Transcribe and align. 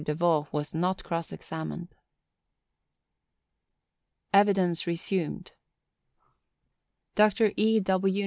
Deveaux 0.03 0.47
was 0.51 0.73
not 0.73 1.03
cross 1.03 1.31
examined. 1.31 1.87
Evidence 4.33 4.87
resumed. 4.87 5.51
_Dr. 7.15 7.53
E. 7.55 7.79
W. 7.79 8.19